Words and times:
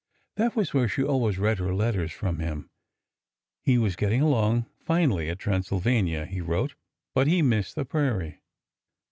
That 0.35 0.55
was 0.55 0.73
where 0.73 0.87
she 0.87 1.03
always 1.03 1.37
read 1.37 1.59
her 1.59 1.75
letters 1.75 2.11
from 2.11 2.39
him. 2.39 2.71
He 3.63 3.77
was 3.77 3.95
getting 3.95 4.19
along 4.23 4.65
finely 4.79 5.29
at 5.29 5.37
Transylvania, 5.37 6.25
he 6.25 6.41
wrote, 6.41 6.73
but 7.13 7.27
he 7.27 7.43
missed 7.43 7.75
the 7.75 7.85
prairie. 7.85 8.41